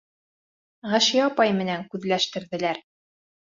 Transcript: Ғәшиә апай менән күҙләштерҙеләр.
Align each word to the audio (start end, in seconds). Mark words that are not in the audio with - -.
Ғәшиә 0.93 1.27
апай 1.33 1.55
менән 1.59 1.85
күҙләштерҙеләр. 1.93 2.83